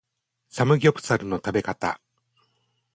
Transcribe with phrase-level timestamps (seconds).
[0.49, 2.01] サムギョプサルの食べ方